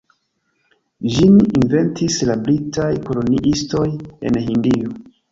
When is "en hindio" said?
4.31-4.95